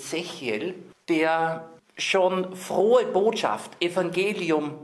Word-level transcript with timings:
Ezechiel, 0.00 0.74
der 1.08 1.68
schon 1.98 2.56
frohe 2.56 3.04
Botschaft, 3.06 3.70
Evangelium 3.82 4.78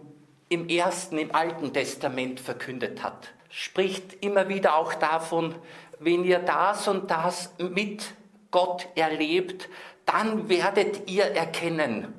im 0.51 0.69
Ersten, 0.69 1.17
im 1.19 1.35
Alten 1.35 1.73
Testament 1.73 2.39
verkündet 2.39 3.03
hat. 3.03 3.33
Spricht 3.49 4.23
immer 4.23 4.49
wieder 4.49 4.77
auch 4.77 4.93
davon, 4.95 5.55
wenn 5.99 6.25
ihr 6.25 6.39
das 6.39 6.87
und 6.87 7.11
das 7.11 7.55
mit 7.59 8.13
Gott 8.51 8.87
erlebt, 8.95 9.71
dann 10.05 10.49
werdet 10.49 11.11
ihr 11.11 11.25
erkennen, 11.25 12.13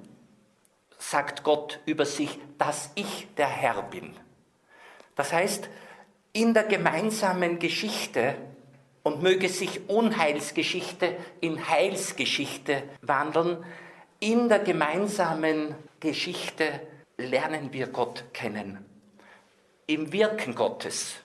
sagt 0.97 1.43
Gott 1.43 1.79
über 1.85 2.05
sich, 2.05 2.39
dass 2.57 2.91
ich 2.95 3.27
der 3.37 3.47
Herr 3.47 3.83
bin. 3.83 4.13
Das 5.15 5.31
heißt, 5.31 5.69
in 6.33 6.53
der 6.53 6.63
gemeinsamen 6.63 7.59
Geschichte 7.59 8.35
und 9.07 9.23
möge 9.23 9.47
sich 9.47 9.89
Unheilsgeschichte 9.89 11.15
in 11.39 11.69
Heilsgeschichte 11.69 12.83
wandeln, 13.01 13.63
in 14.19 14.49
der 14.49 14.59
gemeinsamen 14.59 15.75
Geschichte 16.01 16.81
lernen 17.15 17.71
wir 17.71 17.87
Gott 17.87 18.25
kennen. 18.33 18.83
Im 19.85 20.11
Wirken 20.11 20.55
Gottes. 20.55 21.15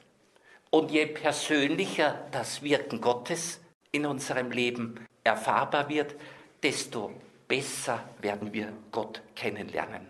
Und 0.70 0.92
je 0.92 1.06
persönlicher 1.06 2.25
das 2.30 2.62
Wirken 2.62 3.01
Gottes 3.01 3.61
in 3.91 4.06
unserem 4.06 4.53
Leben 4.53 5.05
erfahrbar 5.25 5.89
wird, 5.89 6.14
desto 6.62 7.11
besser 7.48 8.05
werden 8.20 8.53
wir 8.53 8.73
Gott 8.92 9.20
kennenlernen. 9.34 10.06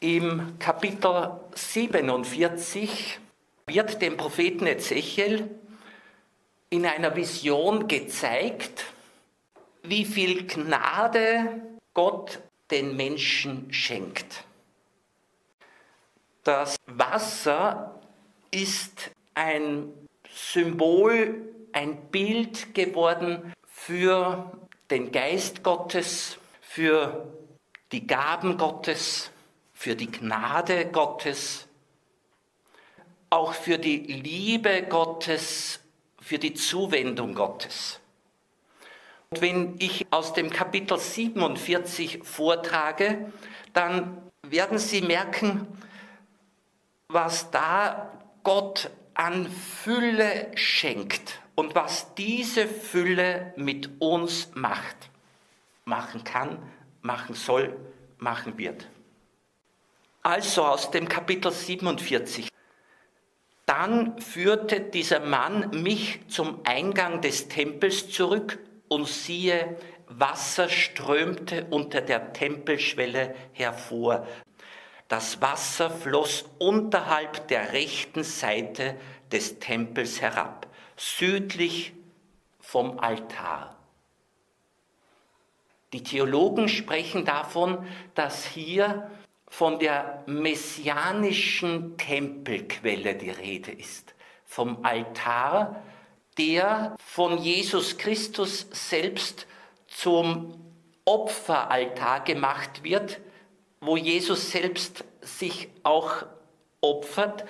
Im 0.00 0.58
Kapitel 0.58 1.38
47 1.54 3.20
wird 3.66 4.00
dem 4.00 4.16
Propheten 4.16 4.66
Ezechiel 4.66 5.50
in 6.72 6.86
einer 6.86 7.14
Vision 7.14 7.86
gezeigt, 7.86 8.86
wie 9.82 10.06
viel 10.06 10.46
Gnade 10.46 11.60
Gott 11.92 12.40
den 12.70 12.96
Menschen 12.96 13.70
schenkt. 13.70 14.44
Das 16.44 16.78
Wasser 16.86 18.00
ist 18.50 19.10
ein 19.34 19.92
Symbol, 20.34 21.46
ein 21.72 22.10
Bild 22.10 22.74
geworden 22.74 23.52
für 23.66 24.50
den 24.90 25.12
Geist 25.12 25.62
Gottes, 25.62 26.38
für 26.62 27.30
die 27.92 28.06
Gaben 28.06 28.56
Gottes, 28.56 29.30
für 29.74 29.94
die 29.94 30.10
Gnade 30.10 30.86
Gottes, 30.86 31.68
auch 33.28 33.52
für 33.52 33.76
die 33.76 33.98
Liebe 33.98 34.84
Gottes, 34.88 35.81
für 36.32 36.38
die 36.38 36.54
Zuwendung 36.54 37.34
Gottes. 37.34 38.00
Und 39.28 39.42
wenn 39.42 39.76
ich 39.78 40.06
aus 40.10 40.32
dem 40.32 40.48
Kapitel 40.48 40.96
47 40.96 42.20
vortrage, 42.22 43.30
dann 43.74 44.16
werden 44.40 44.78
Sie 44.78 45.02
merken, 45.02 45.66
was 47.08 47.50
da 47.50 48.10
Gott 48.44 48.88
an 49.12 49.46
Fülle 49.46 50.50
schenkt 50.54 51.42
und 51.54 51.74
was 51.74 52.14
diese 52.14 52.66
Fülle 52.66 53.52
mit 53.56 53.90
uns 54.00 54.52
macht, 54.54 55.10
machen 55.84 56.24
kann, 56.24 56.56
machen 57.02 57.34
soll, 57.34 57.76
machen 58.16 58.56
wird. 58.56 58.88
Also 60.22 60.64
aus 60.64 60.90
dem 60.90 61.06
Kapitel 61.06 61.52
47. 61.52 62.51
Dann 63.72 64.20
führte 64.20 64.80
dieser 64.80 65.20
Mann 65.20 65.70
mich 65.70 66.20
zum 66.28 66.60
Eingang 66.64 67.22
des 67.22 67.48
Tempels 67.48 68.10
zurück 68.10 68.58
und 68.88 69.08
siehe, 69.08 69.78
Wasser 70.08 70.68
strömte 70.68 71.68
unter 71.70 72.02
der 72.02 72.34
Tempelschwelle 72.34 73.34
hervor. 73.54 74.26
Das 75.08 75.40
Wasser 75.40 75.88
floss 75.88 76.44
unterhalb 76.58 77.48
der 77.48 77.72
rechten 77.72 78.24
Seite 78.24 78.94
des 79.32 79.58
Tempels 79.58 80.20
herab, 80.20 80.66
südlich 80.98 81.94
vom 82.60 82.98
Altar. 82.98 83.74
Die 85.94 86.02
Theologen 86.02 86.68
sprechen 86.68 87.24
davon, 87.24 87.86
dass 88.14 88.44
hier 88.44 89.10
von 89.52 89.78
der 89.78 90.24
messianischen 90.24 91.98
Tempelquelle 91.98 93.14
die 93.14 93.28
Rede 93.28 93.70
ist, 93.70 94.14
vom 94.46 94.82
Altar, 94.82 95.82
der 96.38 96.96
von 97.04 97.36
Jesus 97.36 97.98
Christus 97.98 98.66
selbst 98.70 99.46
zum 99.88 100.54
Opferaltar 101.04 102.24
gemacht 102.24 102.82
wird, 102.82 103.20
wo 103.82 103.98
Jesus 103.98 104.50
selbst 104.50 105.04
sich 105.20 105.68
auch 105.82 106.24
opfert. 106.80 107.44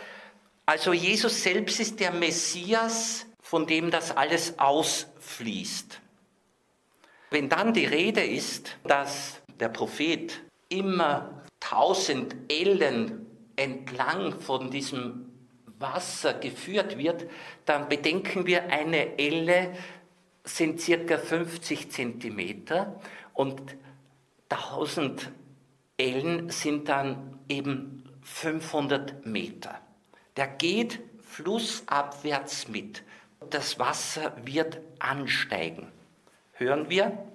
Also 0.67 0.93
Jesus 0.93 1.41
selbst 1.41 1.79
ist 1.79 2.01
der 2.01 2.11
Messias, 2.11 3.27
von 3.41 3.65
dem 3.65 3.93
das 3.93 4.11
alles 4.17 4.59
ausfließt. 4.59 6.01
Wenn 7.31 7.49
dann 7.49 7.73
die 7.73 7.87
Rede 7.87 8.25
ist, 8.25 8.77
dass 8.83 9.41
der 9.61 9.69
Prophet 9.69 10.43
immer 10.69 11.42
tausend 11.62 12.34
Ellen 12.49 13.27
entlang 13.56 14.41
von 14.41 14.71
diesem 14.71 15.27
Wasser 15.78 16.34
geführt 16.34 16.99
wird, 16.99 17.27
dann 17.67 17.89
bedenken 17.89 18.47
wir, 18.47 18.71
eine 18.71 19.19
Elle 19.19 19.75
sind 20.45 20.81
circa 20.81 21.19
50 21.19 21.91
Zentimeter 21.91 23.00
und 23.33 23.61
1000 24.49 25.31
Ellen 25.97 26.50
sind 26.50 26.89
dann 26.89 27.39
eben 27.49 28.05
500 28.23 29.25
Meter. 29.25 29.81
Der 30.37 30.49
geht 30.49 31.00
flussabwärts 31.21 32.69
mit. 32.69 33.03
Das 33.50 33.79
Wasser 33.79 34.37
wird 34.44 34.81
ansteigen. 34.99 35.93
Hören 36.53 36.91
wir? 36.91 37.31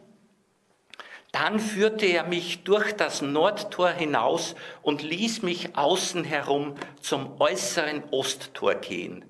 Dann 1.39 1.59
führte 1.59 2.07
er 2.07 2.23
mich 2.23 2.63
durch 2.63 2.93
das 2.93 3.21
Nordtor 3.21 3.89
hinaus 3.89 4.55
und 4.81 5.03
ließ 5.03 5.43
mich 5.43 5.77
außen 5.77 6.23
herum 6.23 6.73
zum 6.99 7.39
äußeren 7.39 8.05
Osttor 8.09 8.73
gehen. 8.73 9.23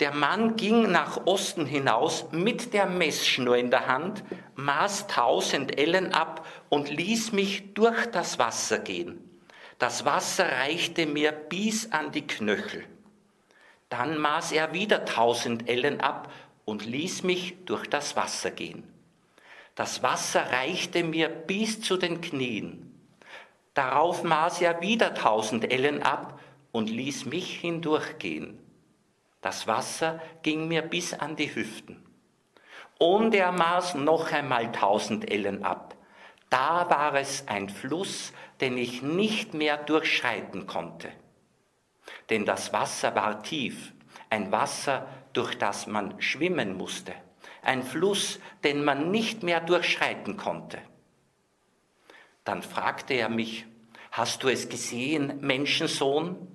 Der 0.00 0.12
Mann 0.12 0.56
ging 0.56 0.92
nach 0.92 1.26
Osten 1.26 1.64
hinaus 1.64 2.26
mit 2.30 2.74
der 2.74 2.84
Messschnur 2.84 3.56
in 3.56 3.70
der 3.70 3.86
Hand, 3.86 4.22
maß 4.54 5.06
tausend 5.06 5.78
Ellen 5.78 6.12
ab 6.12 6.46
und 6.68 6.90
ließ 6.90 7.32
mich 7.32 7.72
durch 7.72 8.04
das 8.10 8.38
Wasser 8.38 8.78
gehen. 8.78 9.18
Das 9.78 10.04
Wasser 10.04 10.44
reichte 10.44 11.06
mir 11.06 11.32
bis 11.32 11.90
an 11.90 12.12
die 12.12 12.26
Knöchel. 12.26 12.84
Dann 13.88 14.18
maß 14.18 14.52
er 14.52 14.74
wieder 14.74 15.06
tausend 15.06 15.70
Ellen 15.70 16.02
ab 16.02 16.30
und 16.66 16.84
ließ 16.84 17.22
mich 17.22 17.64
durch 17.64 17.88
das 17.88 18.14
Wasser 18.14 18.50
gehen. 18.50 18.93
Das 19.74 20.04
Wasser 20.04 20.52
reichte 20.52 21.02
mir 21.02 21.28
bis 21.28 21.80
zu 21.80 21.96
den 21.96 22.20
Knien. 22.20 22.94
Darauf 23.74 24.22
maß 24.22 24.60
er 24.60 24.80
wieder 24.80 25.14
tausend 25.14 25.70
Ellen 25.72 26.02
ab 26.02 26.38
und 26.70 26.90
ließ 26.90 27.26
mich 27.26 27.58
hindurchgehen. 27.58 28.60
Das 29.40 29.66
Wasser 29.66 30.22
ging 30.42 30.68
mir 30.68 30.82
bis 30.82 31.12
an 31.12 31.34
die 31.34 31.52
Hüften. 31.52 32.04
Und 32.98 33.34
er 33.34 33.50
maß 33.50 33.96
noch 33.96 34.30
einmal 34.30 34.70
tausend 34.70 35.28
Ellen 35.28 35.64
ab. 35.64 35.96
Da 36.50 36.88
war 36.88 37.14
es 37.16 37.48
ein 37.48 37.68
Fluss, 37.68 38.32
den 38.60 38.78
ich 38.78 39.02
nicht 39.02 39.54
mehr 39.54 39.76
durchschreiten 39.76 40.68
konnte. 40.68 41.10
Denn 42.30 42.44
das 42.44 42.72
Wasser 42.72 43.16
war 43.16 43.42
tief, 43.42 43.92
ein 44.30 44.52
Wasser, 44.52 45.08
durch 45.32 45.58
das 45.58 45.88
man 45.88 46.20
schwimmen 46.22 46.76
musste 46.76 47.12
ein 47.66 47.82
Fluss, 47.82 48.40
den 48.62 48.84
man 48.84 49.10
nicht 49.10 49.42
mehr 49.42 49.60
durchschreiten 49.60 50.36
konnte. 50.36 50.78
Dann 52.44 52.62
fragte 52.62 53.14
er 53.14 53.28
mich, 53.28 53.66
hast 54.12 54.42
du 54.42 54.48
es 54.48 54.68
gesehen, 54.68 55.40
Menschensohn? 55.40 56.48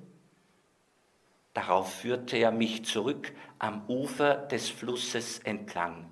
Darauf 1.53 1.93
führte 1.93 2.37
er 2.37 2.51
mich 2.51 2.85
zurück 2.85 3.33
am 3.57 3.83
Ufer 3.87 4.35
des 4.35 4.69
Flusses 4.69 5.39
entlang. 5.39 6.05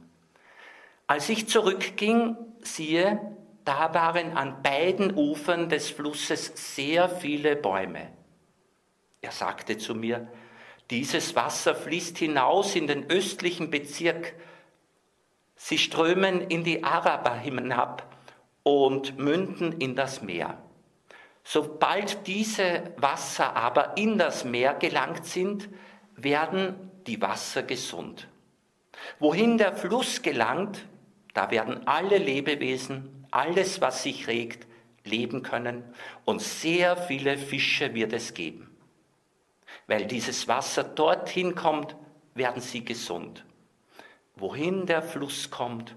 Als 1.06 1.30
ich 1.30 1.48
zurückging, 1.48 2.36
siehe, 2.62 3.38
da 3.64 3.94
waren 3.94 4.36
an 4.36 4.62
beiden 4.62 5.16
Ufern 5.16 5.70
des 5.70 5.90
Flusses 5.90 6.52
sehr 6.76 7.08
viele 7.08 7.56
Bäume. 7.56 8.12
Er 9.22 9.32
sagte 9.32 9.78
zu 9.78 9.94
mir, 9.94 10.28
dieses 10.90 11.36
Wasser 11.36 11.76
fließt 11.76 12.18
hinaus 12.18 12.76
in 12.76 12.88
den 12.88 13.10
östlichen 13.10 13.70
Bezirk 13.70 14.34
Sie 15.58 15.78
strömen 15.78 16.40
in 16.42 16.64
die 16.64 16.84
Araber 16.84 17.36
hinab 17.36 18.16
und 18.64 19.18
münden 19.18 19.74
in 19.74 19.96
das 19.96 20.22
Meer. 20.22 20.58
Sobald 21.44 22.28
diese 22.28 22.94
Wasser 22.98 23.56
aber 23.56 23.98
in 23.98 24.18
das 24.18 24.46
Meer 24.46 24.74
gelangt 24.74 25.26
sind, 25.26 25.70
werden 26.16 26.92
die 27.08 27.22
Wasser 27.22 27.64
gesund. 27.64 28.28
Wohin 29.20 29.58
der 29.58 29.76
Fluss 29.76 30.22
gelangt, 30.22 30.86
Da 31.38 31.52
werden 31.52 31.86
alle 31.86 32.18
Lebewesen, 32.18 33.28
alles, 33.30 33.80
was 33.80 34.02
sich 34.02 34.28
regt, 34.28 34.66
leben 35.04 35.44
können 35.44 35.84
und 36.26 36.42
sehr 36.42 36.98
viele 36.98 37.38
Fische 37.38 37.94
wird 37.94 38.12
es 38.12 38.34
geben. 38.34 38.76
Weil 39.86 40.08
dieses 40.08 40.48
Wasser 40.48 40.84
dorthin 40.84 41.54
kommt, 41.54 41.96
werden 42.34 42.60
sie 42.60 42.84
gesund. 42.84 43.46
Wohin 44.40 44.86
der 44.86 45.02
Fluss 45.02 45.50
kommt, 45.50 45.96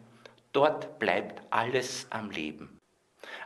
dort 0.52 0.98
bleibt 0.98 1.42
alles 1.50 2.06
am 2.10 2.30
Leben. 2.30 2.80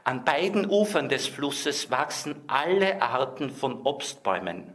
An 0.05 0.25
beiden 0.25 0.71
Ufern 0.71 1.09
des 1.09 1.27
Flusses 1.27 1.91
wachsen 1.91 2.37
alle 2.47 3.03
Arten 3.03 3.51
von 3.51 3.83
Obstbäumen. 3.83 4.73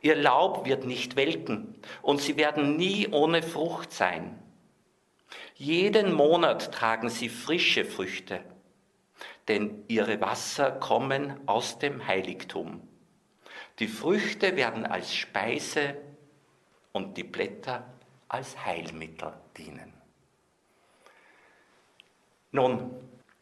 Ihr 0.00 0.14
Laub 0.14 0.64
wird 0.64 0.84
nicht 0.84 1.16
welken 1.16 1.74
und 2.02 2.20
sie 2.20 2.36
werden 2.36 2.76
nie 2.76 3.08
ohne 3.08 3.42
Frucht 3.42 3.92
sein. 3.92 4.38
Jeden 5.56 6.12
Monat 6.12 6.72
tragen 6.72 7.08
sie 7.08 7.28
frische 7.28 7.84
Früchte, 7.84 8.44
denn 9.48 9.84
ihre 9.88 10.20
Wasser 10.20 10.70
kommen 10.70 11.40
aus 11.48 11.80
dem 11.80 12.06
Heiligtum. 12.06 12.86
Die 13.80 13.88
Früchte 13.88 14.54
werden 14.54 14.86
als 14.86 15.14
Speise 15.14 15.96
und 16.92 17.16
die 17.16 17.24
Blätter 17.24 17.95
als 18.28 18.64
Heilmittel 18.64 19.32
dienen. 19.56 19.92
Nun, 22.52 22.90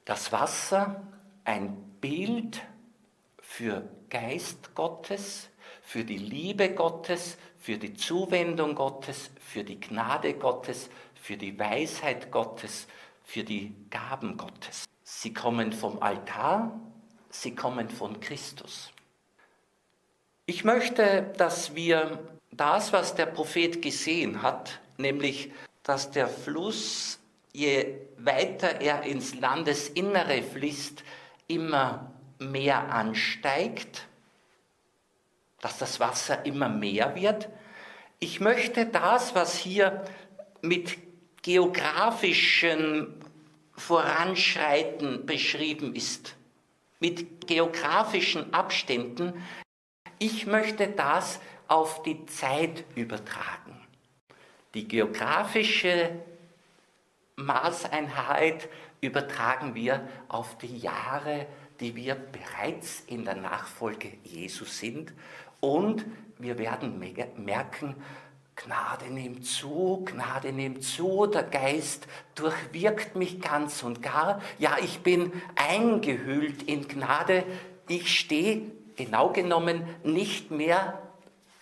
das 0.05 0.33
Wasser, 0.33 1.03
ein 1.45 1.77
Bild 2.01 2.61
für 3.41 3.89
Geist 4.11 4.75
Gottes, 4.75 5.49
für 5.83 6.05
die 6.05 6.19
Liebe 6.19 6.75
Gottes, 6.75 7.39
für 7.59 7.79
die 7.79 7.95
Zuwendung 7.95 8.75
Gottes, 8.75 9.31
für 9.39 9.65
die 9.65 9.81
Gnade 9.81 10.35
Gottes, 10.35 10.91
für 11.15 11.37
die 11.37 11.59
Weisheit 11.59 12.31
Gottes, 12.31 12.87
für 13.23 13.45
die 13.45 13.75
Gaben 13.91 14.37
Gottes. 14.37 14.85
Sie 15.03 15.33
kommen 15.33 15.73
vom 15.73 16.03
Altar, 16.03 16.79
sie 17.31 17.55
kommen 17.55 17.89
von 17.89 18.21
Christus. 18.21 18.93
Ich 20.47 20.65
möchte, 20.65 21.33
dass 21.39 21.75
wir 21.75 22.34
das, 22.57 22.93
was 22.93 23.15
der 23.15 23.27
Prophet 23.27 23.83
gesehen 23.83 24.43
hat, 24.43 24.81
nämlich, 24.97 25.53
dass 25.83 26.11
der 26.11 26.29
Fluss, 26.29 27.19
je 27.53 27.95
weiter 28.19 28.81
er 28.81 29.03
ins 29.03 29.35
Landesinnere 29.35 30.43
fließt, 30.43 31.05
immer 31.47 32.13
mehr 32.39 32.93
ansteigt, 32.93 34.07
dass 35.61 35.79
das 35.79 36.01
Wasser 36.01 36.45
immer 36.47 36.69
mehr 36.69 37.15
wird. 37.15 37.49
Ich 38.19 38.41
möchte 38.41 38.87
das, 38.87 39.35
was 39.35 39.57
hier 39.57 40.05
mit 40.63 40.97
geografischem 41.43 43.15
Voranschreiten 43.77 45.27
beschrieben 45.27 45.95
ist, 45.95 46.37
mit 47.01 47.47
geografischen 47.47 48.55
Abständen, 48.55 49.43
ich 50.19 50.47
möchte 50.47 50.89
das 50.89 51.41
auf 51.69 52.03
die 52.03 52.27
Zeit 52.27 52.85
übertragen. 52.95 53.81
Die 54.75 54.89
geografische 54.89 56.11
Maßeinheit 57.37 58.69
übertragen 59.01 59.75
wir 59.75 60.09
auf 60.29 60.59
die 60.59 60.79
Jahre, 60.79 61.47
die 61.81 61.95
wir 61.97 62.15
bereits 62.15 63.01
in 63.07 63.25
der 63.25 63.37
Nachfolge 63.37 64.13
Jesu 64.25 64.65
sind. 64.65 65.13
Und 65.61 66.05
wir 66.39 66.59
werden 66.59 66.99
merken, 67.37 67.97
Gnade 68.57 69.07
nimmt 69.13 69.45
zu, 69.47 70.05
Gnade 70.05 70.53
nimmt 70.53 70.85
zu, 70.85 71.27
der 71.27 71.43
Geist 71.43 72.07
durchwirkt 72.37 73.17
mich 73.17 73.41
ganz 73.41 73.83
und 73.83 74.01
gar. 74.01 74.41
Ja, 74.59 74.77
ich 74.81 75.01
bin 75.01 75.33
eingehüllt 75.57 76.63
in 76.63 76.87
Gnade. 76.87 77.45
Ich 77.89 78.17
stehe 78.17 78.63
genau 78.97 79.31
genommen 79.31 79.83
nicht 80.05 80.53
mehr, 80.53 81.03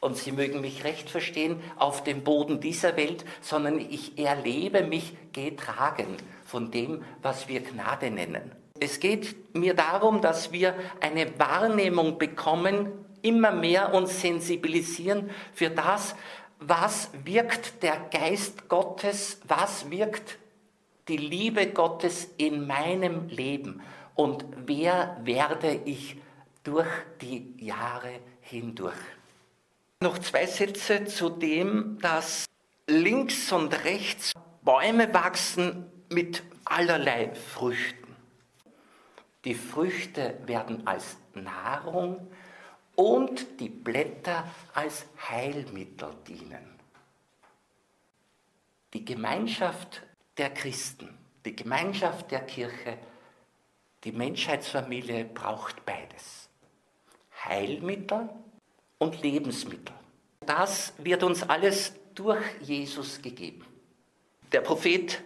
und 0.02 0.16
Sie 0.16 0.32
mögen 0.32 0.60
mich 0.60 0.82
recht 0.82 1.08
verstehen, 1.08 1.62
auf 1.76 2.02
dem 2.02 2.24
Boden 2.24 2.60
dieser 2.60 2.96
Welt, 2.96 3.24
sondern 3.40 3.78
ich 3.78 4.18
erlebe 4.18 4.82
mich 4.82 5.16
getragen 5.32 6.16
von 6.44 6.72
dem, 6.72 7.04
was 7.22 7.48
wir 7.48 7.60
Gnade 7.60 8.10
nennen. 8.10 8.50
Es 8.80 8.98
geht 8.98 9.54
mir 9.54 9.74
darum, 9.74 10.20
dass 10.20 10.50
wir 10.50 10.74
eine 11.00 11.38
Wahrnehmung 11.38 12.18
bekommen, 12.18 12.90
immer 13.22 13.52
mehr 13.52 13.94
uns 13.94 14.20
sensibilisieren 14.20 15.30
für 15.54 15.70
das, 15.70 16.16
was 16.58 17.10
wirkt 17.24 17.84
der 17.84 17.96
Geist 18.10 18.68
Gottes, 18.68 19.40
was 19.46 19.88
wirkt 19.88 20.38
die 21.06 21.16
Liebe 21.16 21.68
Gottes 21.68 22.28
in 22.38 22.66
meinem 22.66 23.28
Leben 23.28 23.82
und 24.16 24.44
wer 24.66 25.16
werde 25.22 25.80
ich 25.84 26.16
durch 26.64 26.88
die 27.20 27.54
Jahre 27.58 28.10
hindurch. 28.40 28.98
Noch 30.02 30.18
zwei 30.18 30.46
Sätze 30.46 31.04
zu 31.04 31.30
dem, 31.30 31.96
dass 32.00 32.46
links 32.88 33.52
und 33.52 33.84
rechts 33.84 34.32
Bäume 34.62 35.14
wachsen 35.14 35.92
mit 36.10 36.42
allerlei 36.64 37.32
Früchten. 37.36 38.16
Die 39.44 39.54
Früchte 39.54 40.40
werden 40.44 40.88
als 40.88 41.18
Nahrung 41.34 42.32
und 42.96 43.60
die 43.60 43.68
Blätter 43.68 44.44
als 44.74 45.06
Heilmittel 45.30 46.12
dienen. 46.26 46.80
Die 48.94 49.04
Gemeinschaft 49.04 50.02
der 50.36 50.50
Christen, 50.50 51.16
die 51.44 51.54
Gemeinschaft 51.54 52.28
der 52.32 52.40
Kirche, 52.40 52.98
die 54.02 54.10
Menschheitsfamilie 54.10 55.26
braucht 55.26 55.86
beides. 55.86 56.48
Heilmittel 57.44 58.28
und 59.02 59.20
Lebensmittel. 59.20 59.94
Das 60.46 60.94
wird 60.98 61.24
uns 61.24 61.42
alles 61.42 61.92
durch 62.14 62.44
Jesus 62.60 63.20
gegeben. 63.20 63.66
Der 64.52 64.60
Prophet, 64.60 65.22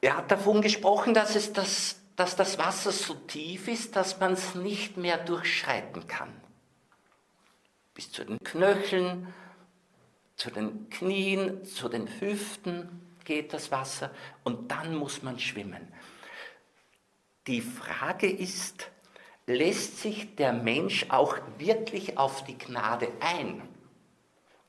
er 0.00 0.18
hat 0.18 0.30
davon 0.30 0.62
gesprochen, 0.62 1.12
dass, 1.12 1.34
es 1.34 1.52
das, 1.52 1.96
dass 2.14 2.36
das 2.36 2.56
Wasser 2.56 2.92
so 2.92 3.14
tief 3.14 3.66
ist, 3.66 3.96
dass 3.96 4.20
man 4.20 4.34
es 4.34 4.54
nicht 4.54 4.96
mehr 4.96 5.18
durchschreiten 5.18 6.06
kann. 6.06 6.32
Bis 7.94 8.12
zu 8.12 8.24
den 8.24 8.38
Knöcheln, 8.44 9.34
zu 10.36 10.50
den 10.50 10.88
Knien, 10.90 11.64
zu 11.64 11.88
den 11.88 12.08
Hüften 12.20 13.16
geht 13.24 13.52
das 13.52 13.72
Wasser 13.72 14.12
und 14.44 14.70
dann 14.70 14.94
muss 14.94 15.22
man 15.22 15.40
schwimmen. 15.40 15.92
Die 17.48 17.60
Frage 17.60 18.30
ist, 18.30 18.90
lässt 19.46 20.00
sich 20.00 20.34
der 20.34 20.52
Mensch 20.52 21.06
auch 21.08 21.38
wirklich 21.58 22.18
auf 22.18 22.44
die 22.44 22.58
Gnade 22.58 23.08
ein? 23.20 23.62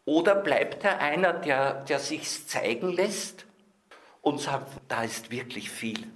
Oder 0.06 0.36
bleibt 0.36 0.84
er 0.84 1.00
einer, 1.00 1.34
der, 1.34 1.84
der 1.86 2.00
sich 2.00 2.48
zeigen 2.48 2.92
lässt 2.92 3.46
und 4.22 4.40
sagt, 4.40 4.72
da 4.88 5.04
ist 5.04 5.32
wirklich 5.32 5.70
viel? 5.70 6.08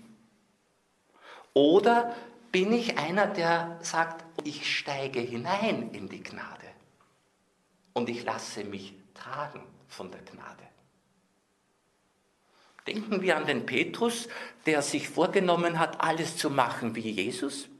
Oder 1.54 2.16
bin 2.52 2.72
ich 2.72 2.98
einer, 2.98 3.28
der 3.28 3.78
sagt, 3.82 4.24
ich 4.46 4.78
steige 4.78 5.20
hinein 5.20 5.90
in 5.92 6.08
die 6.08 6.24
Gnade 6.24 6.68
und 7.94 8.10
ich 8.10 8.24
lasse 8.24 8.64
mich 8.64 8.94
tragen 9.14 9.64
von 9.88 10.12
der 10.12 10.22
Gnade? 10.22 10.64
Denken 12.88 13.22
wir 13.22 13.38
an 13.38 13.46
den 13.46 13.66
Petrus, 13.66 14.28
der 14.66 14.82
sich 14.82 15.10
vorgenommen 15.10 15.78
hat, 15.80 16.02
alles 16.02 16.38
zu 16.38 16.50
machen 16.50 16.96
wie 16.96 17.12
Jesus. 17.12 17.71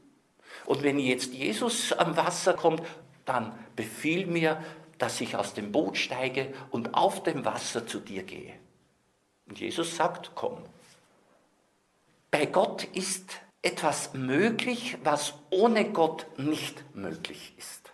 Und 0.66 0.82
wenn 0.82 0.98
jetzt 0.98 1.32
Jesus 1.32 1.92
am 1.92 2.16
Wasser 2.16 2.54
kommt, 2.54 2.82
dann 3.24 3.58
befiehl 3.76 4.26
mir, 4.26 4.62
dass 4.98 5.20
ich 5.20 5.36
aus 5.36 5.54
dem 5.54 5.72
Boot 5.72 5.96
steige 5.96 6.52
und 6.70 6.94
auf 6.94 7.22
dem 7.22 7.44
Wasser 7.44 7.86
zu 7.86 7.98
dir 7.98 8.22
gehe. 8.22 8.54
Und 9.46 9.58
Jesus 9.58 9.96
sagt, 9.96 10.32
komm. 10.34 10.58
Bei 12.30 12.46
Gott 12.46 12.84
ist 12.84 13.40
etwas 13.62 14.14
möglich, 14.14 14.96
was 15.04 15.34
ohne 15.50 15.90
Gott 15.90 16.26
nicht 16.38 16.82
möglich 16.94 17.54
ist. 17.58 17.92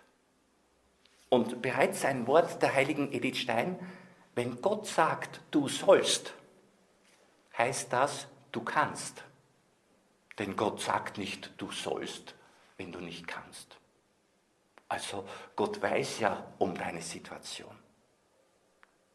Und 1.29 1.61
bereits 1.61 2.05
ein 2.05 2.25
Wort 2.27 2.61
der 2.61 2.73
heiligen 2.73 3.11
Edith 3.11 3.37
Stein, 3.37 3.77
wenn 4.35 4.61
Gott 4.61 4.87
sagt, 4.87 5.41
du 5.51 5.67
sollst, 5.67 6.33
heißt 7.57 7.91
das, 7.93 8.27
du 8.51 8.61
kannst. 8.61 9.23
Denn 10.39 10.55
Gott 10.55 10.81
sagt 10.81 11.17
nicht, 11.17 11.51
du 11.57 11.71
sollst, 11.71 12.33
wenn 12.79 12.91
du 12.91 12.99
nicht 12.99 13.27
kannst. 13.27 13.77
Also 14.87 15.27
Gott 15.55 15.79
weiß 15.81 16.19
ja 16.21 16.47
um 16.57 16.73
deine 16.73 17.01
Situation. 17.01 17.75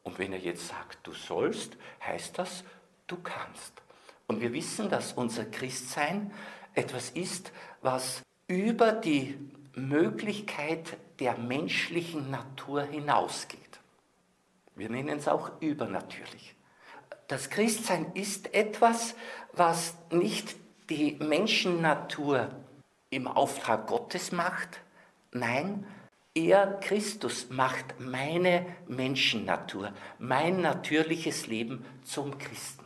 Und 0.04 0.18
wenn 0.18 0.32
er 0.32 0.38
jetzt 0.38 0.68
sagt, 0.68 0.98
du 1.02 1.12
sollst, 1.12 1.76
heißt 2.06 2.38
das, 2.38 2.62
du 3.06 3.16
kannst. 3.16 3.82
Und 4.26 4.40
wir 4.40 4.52
wissen, 4.52 4.90
dass 4.90 5.14
unser 5.14 5.46
Christsein 5.46 6.30
etwas 6.74 7.10
ist, 7.10 7.52
was 7.80 8.22
über 8.46 8.92
die 8.92 9.38
Möglichkeit 9.74 10.98
der 11.18 11.38
menschlichen 11.38 12.30
Natur 12.30 12.82
hinausgeht. 12.82 13.60
Wir 14.76 14.90
nennen 14.90 15.18
es 15.18 15.26
auch 15.26 15.60
übernatürlich. 15.60 16.54
Das 17.28 17.48
Christsein 17.48 18.12
ist 18.12 18.52
etwas, 18.52 19.14
was 19.52 19.96
nicht 20.10 20.56
die 20.90 21.14
Menschennatur 21.14 22.50
im 23.14 23.26
Auftrag 23.26 23.86
Gottes 23.86 24.32
macht, 24.32 24.80
nein, 25.32 25.86
er, 26.34 26.80
Christus, 26.80 27.48
macht 27.50 28.00
meine 28.00 28.66
Menschennatur, 28.88 29.92
mein 30.18 30.60
natürliches 30.60 31.46
Leben 31.46 31.84
zum 32.02 32.38
Christen, 32.38 32.84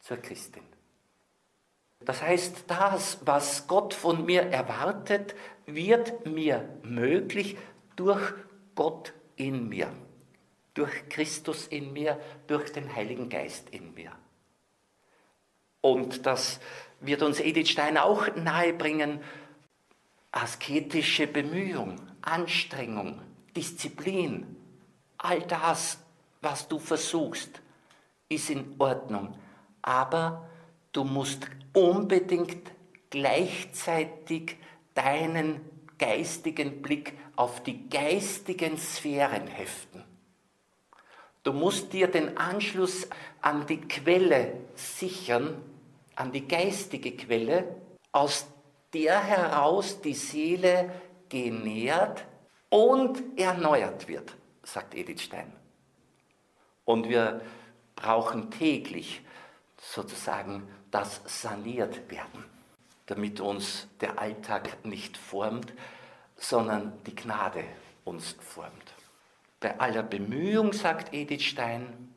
zur 0.00 0.16
Christin. 0.16 0.64
Das 2.00 2.20
heißt, 2.20 2.64
das, 2.66 3.18
was 3.24 3.68
Gott 3.68 3.94
von 3.94 4.26
mir 4.26 4.42
erwartet, 4.42 5.36
wird 5.66 6.26
mir 6.26 6.68
möglich 6.82 7.56
durch 7.94 8.32
Gott 8.74 9.12
in 9.36 9.68
mir, 9.68 9.92
durch 10.74 11.08
Christus 11.08 11.68
in 11.68 11.92
mir, 11.92 12.18
durch 12.48 12.72
den 12.72 12.94
Heiligen 12.96 13.28
Geist 13.28 13.70
in 13.70 13.94
mir. 13.94 14.10
Und 15.80 16.26
das 16.26 16.58
wird 17.00 17.22
uns 17.22 17.38
Edith 17.40 17.70
Stein 17.70 17.98
auch 17.98 18.34
nahebringen, 18.34 19.20
asketische 20.32 21.26
Bemühung, 21.26 21.96
Anstrengung, 22.22 23.20
Disziplin, 23.54 24.56
all 25.18 25.42
das, 25.42 25.98
was 26.40 26.66
du 26.66 26.78
versuchst, 26.78 27.60
ist 28.28 28.50
in 28.50 28.74
Ordnung. 28.78 29.36
Aber 29.82 30.48
du 30.92 31.04
musst 31.04 31.46
unbedingt 31.72 32.72
gleichzeitig 33.10 34.56
deinen 34.94 35.60
geistigen 35.98 36.82
Blick 36.82 37.12
auf 37.36 37.62
die 37.62 37.88
geistigen 37.88 38.76
Sphären 38.76 39.46
heften. 39.46 40.02
Du 41.42 41.52
musst 41.52 41.92
dir 41.92 42.08
den 42.08 42.38
Anschluss 42.38 43.08
an 43.40 43.66
die 43.66 43.80
Quelle 43.80 44.54
sichern, 44.74 45.60
an 46.14 46.32
die 46.32 46.46
geistige 46.46 47.12
Quelle, 47.12 47.76
aus 48.12 48.46
der 48.92 49.22
heraus 49.22 50.00
die 50.00 50.14
Seele 50.14 50.92
genährt 51.28 52.24
und 52.68 53.38
erneuert 53.38 54.08
wird, 54.08 54.36
sagt 54.62 54.94
Edith 54.94 55.22
Stein. 55.22 55.52
Und 56.84 57.08
wir 57.08 57.40
brauchen 57.96 58.50
täglich 58.50 59.22
sozusagen 59.78 60.68
das 60.90 61.22
saniert 61.26 62.10
werden, 62.10 62.44
damit 63.06 63.40
uns 63.40 63.88
der 64.00 64.18
Alltag 64.18 64.84
nicht 64.84 65.16
formt, 65.16 65.72
sondern 66.36 66.92
die 67.06 67.14
Gnade 67.14 67.64
uns 68.04 68.36
formt. 68.40 68.94
Bei 69.60 69.78
aller 69.78 70.02
Bemühung, 70.02 70.72
sagt 70.72 71.14
Edith 71.14 71.44
Stein, 71.44 72.14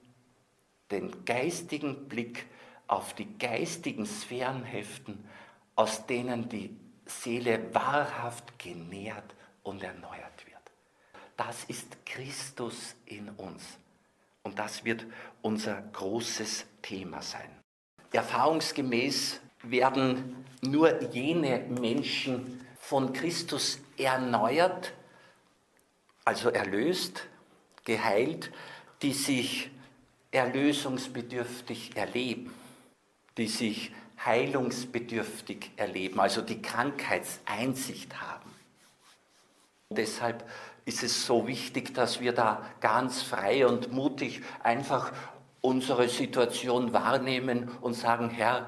den 0.92 1.26
geistigen 1.26 2.08
Blick 2.08 2.48
auf 2.88 3.14
die 3.14 3.38
geistigen 3.38 4.06
Sphären 4.06 4.64
heften, 4.64 5.28
aus 5.76 6.06
denen 6.06 6.50
die 6.50 6.76
Seele 7.06 7.74
wahrhaft 7.74 8.58
genährt 8.58 9.36
und 9.64 9.84
erneuert 9.84 10.46
wird. 10.46 10.56
Das 11.38 11.66
ist 11.66 12.06
Christus 12.06 12.96
in 13.06 13.30
uns. 13.30 13.64
Und 14.44 14.60
das 14.60 14.86
wird 14.86 15.06
unser 15.42 15.82
großes 15.82 16.66
Thema 16.82 17.22
sein. 17.22 17.50
Erfahrungsgemäß 18.12 19.42
werden 19.64 20.46
nur 20.62 21.02
jene 21.12 21.60
Menschen 21.60 22.66
von 22.80 23.12
Christus 23.12 23.80
erneuert, 23.98 24.94
also 26.24 26.50
erlöst, 26.50 27.28
geheilt, 27.84 28.52
die 29.02 29.14
sich 29.14 29.72
erlösungsbedürftig 30.32 31.96
erleben, 31.96 32.54
die 33.38 33.48
sich 33.48 33.92
heilungsbedürftig 34.24 35.72
erleben, 35.76 36.20
also 36.20 36.42
die 36.42 36.62
Krankheitseinsicht 36.62 38.22
haben. 38.22 38.52
Und 39.90 39.98
deshalb 39.98 40.48
ist 40.86 41.04
es 41.04 41.26
so 41.26 41.48
wichtig, 41.48 41.94
dass 41.94 42.20
wir 42.20 42.34
da 42.34 42.64
ganz 42.80 43.22
frei 43.24 43.66
und 43.68 43.92
mutig 43.92 44.42
einfach 44.64 45.12
unsere 45.62 46.08
Situation 46.08 46.94
wahrnehmen 46.94 47.70
und 47.82 47.96
sagen, 47.96 48.30
Herr, 48.30 48.68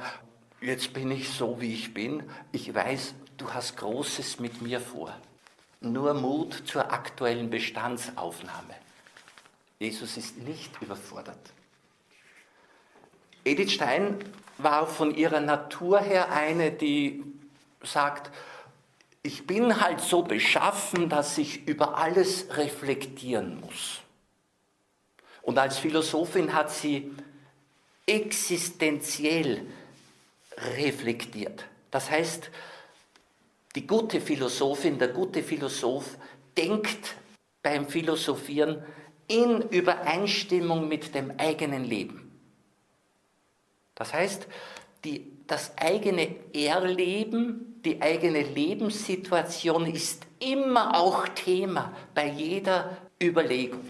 jetzt 0.62 0.94
bin 0.94 1.12
ich 1.12 1.30
so, 1.30 1.62
wie 1.62 1.74
ich 1.74 1.94
bin. 1.94 2.24
Ich 2.52 2.74
weiß, 2.74 3.14
du 3.38 3.54
hast 3.54 3.78
Großes 3.78 4.40
mit 4.40 4.62
mir 4.62 4.82
vor. 4.82 5.16
Nur 5.80 6.16
Mut 6.16 6.64
zur 6.66 6.92
aktuellen 6.92 7.52
Bestandsaufnahme. 7.52 8.74
Jesus 9.80 10.18
ist 10.18 10.40
nicht 10.40 10.82
überfordert. 10.82 11.54
Edith 13.48 13.72
Stein 13.72 14.18
war 14.58 14.88
von 14.88 15.16
ihrer 15.16 15.40
Natur 15.40 16.02
her 16.02 16.32
eine, 16.32 16.72
die 16.72 17.24
sagt, 17.82 18.30
ich 19.24 19.48
bin 19.48 19.80
halt 19.80 20.02
so 20.02 20.22
beschaffen, 20.22 21.08
dass 21.08 21.38
ich 21.38 21.66
über 21.66 21.98
alles 21.98 22.58
reflektieren 22.58 23.62
muss. 23.62 24.02
Und 25.44 25.58
als 25.58 25.78
Philosophin 25.78 26.54
hat 26.54 26.72
sie 26.72 27.12
existenziell 28.06 29.66
reflektiert. 30.78 31.66
Das 31.90 32.12
heißt, 32.12 32.50
die 33.76 33.88
gute 33.88 34.20
Philosophin, 34.20 35.00
der 35.00 35.10
gute 35.10 35.42
Philosoph 35.42 36.18
denkt 36.58 37.16
beim 37.64 37.88
Philosophieren 37.88 38.84
in 39.28 39.62
Übereinstimmung 39.62 40.90
mit 40.90 41.16
dem 41.16 41.32
eigenen 41.38 41.86
Leben. 41.86 42.27
Das 43.98 44.14
heißt, 44.14 44.48
die, 45.04 45.32
das 45.48 45.76
eigene 45.78 46.36
Erleben, 46.54 47.82
die 47.84 48.00
eigene 48.02 48.44
Lebenssituation 48.44 49.88
ist 49.88 50.28
immer 50.40 50.96
auch 50.96 51.28
Thema 51.30 51.94
bei 52.14 52.28
jeder 52.30 52.98
Überlegung. 53.22 53.90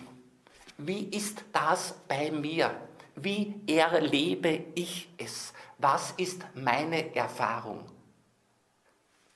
Wie 0.78 1.10
ist 1.10 1.44
das 1.52 1.96
bei 2.08 2.32
mir? 2.32 2.72
Wie 3.16 3.56
erlebe 3.68 4.66
ich 4.76 5.10
es? 5.18 5.54
Was 5.78 6.14
ist 6.18 6.46
meine 6.56 7.14
Erfahrung? 7.16 7.84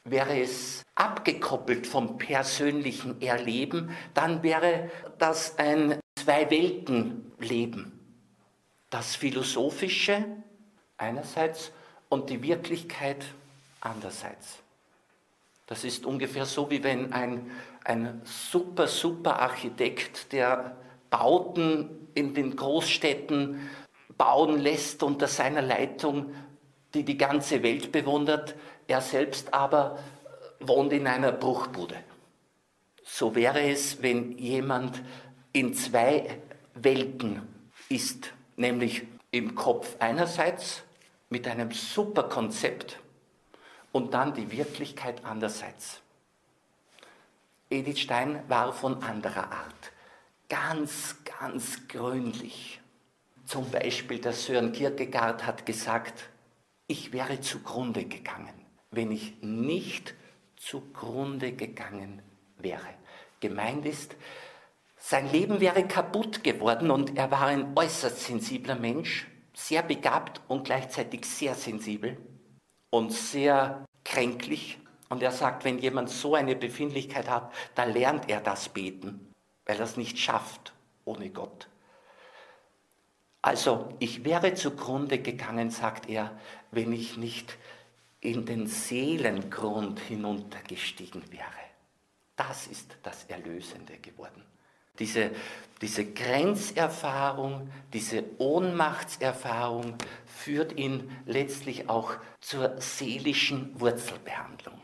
Wäre 0.06 0.40
es 0.40 0.84
abgekoppelt 0.96 1.86
vom 1.86 2.18
persönlichen 2.18 3.22
Erleben, 3.22 3.96
dann 4.14 4.42
wäre 4.42 4.90
das 5.18 5.58
ein 5.58 6.00
Zwei-Welten-Leben. 6.16 8.00
Das 8.90 9.16
Philosophische 9.16 10.26
einerseits 11.02 11.72
und 12.10 12.30
die 12.30 12.42
Wirklichkeit 12.42 13.26
andererseits. 13.80 14.60
Das 15.68 15.84
ist 15.84 16.06
ungefähr 16.06 16.46
so, 16.46 16.70
wie 16.70 16.84
wenn 16.84 17.14
ein, 17.14 17.50
ein 17.84 18.22
super, 18.26 18.88
super 18.88 19.40
Architekt, 19.40 20.34
der 20.34 20.76
Bauten 21.10 22.10
in 22.14 22.34
den 22.34 22.56
Großstädten 22.56 23.70
bauen 24.18 24.60
lässt 24.60 25.02
unter 25.04 25.28
seiner 25.28 25.62
Leitung, 25.62 26.36
die 26.94 27.04
die 27.04 27.18
ganze 27.18 27.64
Welt 27.64 27.92
bewundert, 27.92 28.56
er 28.88 29.02
selbst 29.02 29.54
aber 29.54 29.98
wohnt 30.60 30.94
in 30.94 31.08
einer 31.08 31.32
Bruchbude. 31.32 31.96
So 33.04 33.34
wäre 33.34 33.62
es, 33.62 34.02
wenn 34.02 34.38
jemand 34.38 35.02
in 35.54 35.74
zwei 35.74 36.38
Welten 36.76 37.42
ist, 37.90 38.34
nämlich 38.58 39.04
im 39.32 39.56
Kopf 39.56 39.96
einerseits 40.00 40.84
mit 41.32 41.48
einem 41.48 41.72
super 41.72 42.24
Konzept 42.24 43.00
und 43.92 44.14
dann 44.14 44.34
die 44.34 44.52
Wirklichkeit 44.52 45.24
andererseits. 45.24 46.02
Edith 47.70 48.00
Stein 48.00 48.44
war 48.50 48.74
von 48.74 49.02
anderer 49.02 49.50
Art, 49.50 49.92
ganz, 50.50 51.16
ganz 51.40 51.88
gründlich. 51.88 52.82
Zum 53.46 53.72
Beispiel 53.72 54.20
der 54.20 54.34
Sören 54.34 54.74
Kierkegaard 54.74 55.46
hat 55.46 55.66
gesagt, 55.66 56.30
ich 56.88 57.14
wäre 57.14 57.40
zugrunde 57.40 58.04
gegangen, 58.06 58.54
wenn 58.92 59.12
ich 59.12 59.42
nicht 59.42 60.14
zugrunde 60.58 61.54
gegangen 61.54 62.22
wäre. 62.58 62.94
Gemeint 63.40 63.86
ist, 63.86 64.18
sein 64.98 65.32
Leben 65.32 65.62
wäre 65.62 65.88
kaputt 65.88 66.44
geworden 66.44 66.92
und 66.92 67.18
er 67.18 67.32
war 67.32 67.48
ein 67.48 67.72
äußerst 67.76 68.26
sensibler 68.26 68.76
Mensch 68.76 69.31
sehr 69.68 69.84
begabt 69.84 70.42
und 70.48 70.64
gleichzeitig 70.64 71.26
sehr 71.26 71.56
sensibel 71.56 72.18
und 72.90 73.12
sehr 73.12 73.86
kränklich. 74.04 74.80
Und 75.10 75.22
er 75.22 75.32
sagt, 75.32 75.66
wenn 75.66 75.78
jemand 75.78 76.10
so 76.10 76.36
eine 76.36 76.56
Befindlichkeit 76.56 77.30
hat, 77.30 77.54
dann 77.76 77.94
lernt 77.94 78.30
er 78.30 78.42
das 78.42 78.70
Beten, 78.70 79.34
weil 79.66 79.78
er 79.78 79.84
es 79.84 79.98
nicht 79.98 80.18
schafft 80.18 80.74
ohne 81.06 81.30
Gott. 81.30 81.68
Also, 83.42 83.90
ich 84.00 84.24
wäre 84.24 84.54
zugrunde 84.54 85.20
gegangen, 85.20 85.72
sagt 85.72 86.08
er, 86.08 86.38
wenn 86.72 86.94
ich 86.94 87.18
nicht 87.18 87.58
in 88.20 88.46
den 88.46 88.68
Seelengrund 88.68 90.00
hinuntergestiegen 90.00 91.24
wäre. 91.32 91.46
Das 92.36 92.68
ist 92.68 92.98
das 93.02 93.26
Erlösende 93.26 93.98
geworden. 93.98 94.51
Diese, 95.02 95.32
diese 95.82 96.06
Grenzerfahrung, 96.06 97.72
diese 97.92 98.24
Ohnmachtserfahrung 98.38 99.96
führt 100.28 100.78
ihn 100.78 101.10
letztlich 101.26 101.90
auch 101.90 102.14
zur 102.40 102.80
seelischen 102.80 103.80
Wurzelbehandlung. 103.80 104.80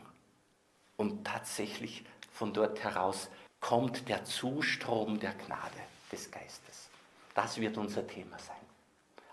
Und 0.96 1.24
tatsächlich 1.24 2.04
von 2.32 2.52
dort 2.52 2.82
heraus 2.82 3.28
kommt 3.60 4.08
der 4.08 4.24
Zustrom 4.24 5.20
der 5.20 5.34
Gnade 5.34 5.78
des 6.10 6.28
Geistes. 6.32 6.88
Das 7.32 7.60
wird 7.60 7.78
unser 7.78 8.04
Thema 8.04 8.36
sein. 8.40 8.56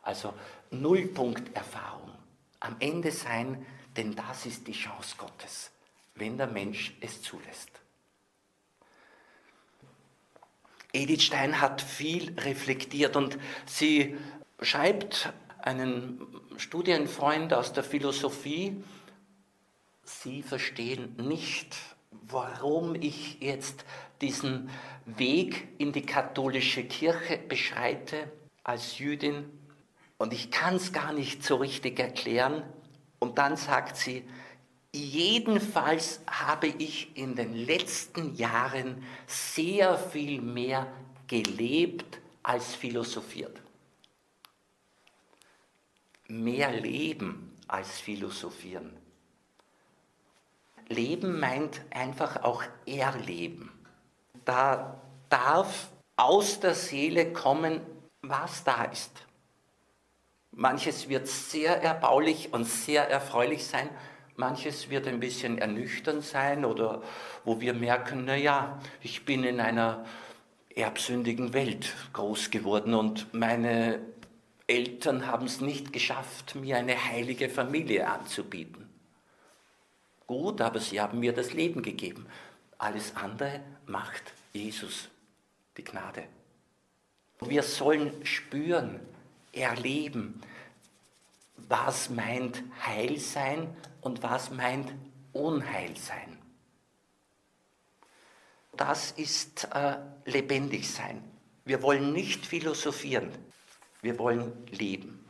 Also 0.03 0.35
Nullpunkterfahrung. 0.69 2.11
Am 2.59 2.75
Ende 2.77 3.11
sein, 3.11 3.65
denn 3.97 4.15
das 4.15 4.45
ist 4.45 4.67
die 4.67 4.73
Chance 4.73 5.15
Gottes, 5.17 5.71
wenn 6.13 6.37
der 6.37 6.45
Mensch 6.45 6.95
es 7.01 7.23
zulässt. 7.23 7.71
Edith 10.95 11.23
Stein 11.23 11.61
hat 11.61 11.81
viel 11.81 12.33
reflektiert 12.39 13.15
und 13.15 13.37
sie 13.65 14.17
schreibt 14.61 15.33
einen 15.59 16.25
Studienfreund 16.57 17.53
aus 17.53 17.73
der 17.73 17.83
Philosophie, 17.83 18.81
Sie 20.07 20.43
verstehen 20.43 21.15
nicht, 21.17 21.75
warum 22.11 22.93
ich 22.93 23.41
jetzt 23.41 23.85
diesen 24.21 24.69
Weg 25.05 25.67
in 25.79 25.93
die 25.93 26.05
katholische 26.05 26.83
Kirche 26.83 27.37
beschreite 27.37 28.31
als 28.63 28.99
Jüdin 28.99 29.49
und 30.17 30.31
ich 30.31 30.51
kann 30.51 30.75
es 30.75 30.93
gar 30.93 31.11
nicht 31.11 31.43
so 31.43 31.55
richtig 31.55 31.99
erklären. 31.99 32.63
Und 33.19 33.37
dann 33.37 33.57
sagt 33.57 33.97
sie, 33.97 34.23
jedenfalls 34.95 36.21
habe 36.29 36.67
ich 36.67 37.15
in 37.17 37.35
den 37.35 37.53
letzten 37.53 38.35
Jahren 38.35 39.03
sehr 39.27 39.97
viel 39.97 40.41
mehr 40.41 40.87
gelebt 41.27 42.19
als 42.43 42.73
philosophiert. 42.75 43.61
Mehr 46.27 46.71
leben 46.71 47.55
als 47.67 47.99
philosophieren. 47.99 48.95
Leben 50.87 51.39
meint 51.39 51.81
einfach 51.89 52.43
auch 52.43 52.63
erleben. 52.85 53.71
Da 54.45 55.01
darf 55.29 55.89
aus 56.15 56.59
der 56.59 56.75
Seele 56.75 57.33
kommen, 57.33 57.81
was 58.21 58.63
da 58.63 58.85
ist. 58.85 59.11
Manches 60.51 61.09
wird 61.09 61.27
sehr 61.27 61.81
erbaulich 61.81 62.53
und 62.53 62.63
sehr 62.63 63.09
erfreulich 63.09 63.65
sein, 63.65 63.89
manches 64.37 64.89
wird 64.89 65.07
ein 65.07 65.19
bisschen 65.19 65.57
ernüchternd 65.57 66.23
sein 66.23 66.65
oder 66.65 67.01
wo 67.43 67.59
wir 67.61 67.73
merken, 67.73 68.25
naja, 68.25 68.79
ich 69.01 69.25
bin 69.25 69.43
in 69.43 69.59
einer 69.59 70.05
erbsündigen 70.75 71.53
Welt 71.53 71.93
groß 72.13 72.51
geworden 72.51 72.93
und 72.93 73.33
meine 73.33 73.99
Eltern 74.67 75.27
haben 75.27 75.45
es 75.45 75.61
nicht 75.61 75.93
geschafft, 75.93 76.55
mir 76.55 76.77
eine 76.77 77.01
heilige 77.11 77.49
Familie 77.49 78.09
anzubieten. 78.09 78.89
Gut, 80.27 80.59
aber 80.59 80.79
sie 80.79 80.99
haben 80.99 81.19
mir 81.19 81.33
das 81.33 81.53
Leben 81.53 81.81
gegeben. 81.83 82.25
Alles 82.77 83.15
andere 83.15 83.61
macht 83.85 84.33
Jesus, 84.53 85.09
die 85.77 85.83
Gnade. 85.83 86.23
Wir 87.41 87.63
sollen 87.63 88.25
spüren, 88.25 88.99
erleben, 89.53 90.41
was 91.69 92.09
meint 92.09 92.63
Heil 92.85 93.17
sein 93.19 93.75
und 94.05 94.21
was 94.21 94.51
meint 94.51 94.93
Unheil 95.33 95.97
sein. 95.97 96.37
Das 98.77 99.11
ist 99.11 99.67
äh, 99.73 99.97
lebendig 100.25 100.91
sein. 100.91 101.23
Wir 101.65 101.81
wollen 101.81 102.13
nicht 102.13 102.45
philosophieren, 102.45 103.31
wir 104.03 104.19
wollen 104.19 104.53
leben. 104.67 105.25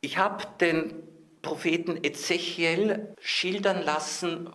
Ich 0.00 0.18
habe 0.18 0.46
den 0.60 1.02
Propheten 1.42 2.04
Ezechiel 2.04 3.16
schildern 3.20 3.82
lassen, 3.82 4.50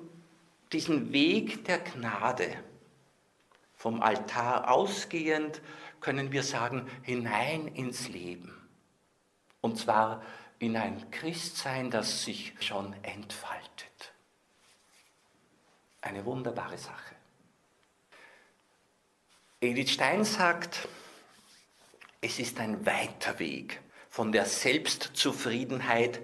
diesen 0.72 1.12
Weg 1.12 1.66
der 1.66 1.80
Gnade. 1.80 2.56
Vom 3.76 4.02
Altar 4.02 4.72
ausgehend 4.72 5.62
können 6.00 6.32
wir 6.32 6.44
sagen, 6.44 6.88
hinein 7.02 7.68
ins 7.68 8.08
Leben. 8.08 8.54
Und 9.60 9.78
zwar 9.78 10.22
in 10.64 10.78
ein 10.78 11.12
Christsein, 11.12 11.92
das 11.92 12.24
sich 12.24 12.54
schon 12.60 12.94
entfaltet. 13.04 14.14
Eine 16.02 16.26
wunderbare 16.26 16.78
Sache. 16.78 17.16
Edith 19.60 19.92
Stein 19.92 20.24
sagt, 20.24 20.88
es 22.22 22.40
ist 22.40 22.60
ein 22.60 22.86
weiter 22.86 23.40
Weg 23.40 23.82
von 24.10 24.32
der 24.32 24.46
Selbstzufriedenheit 24.46 26.22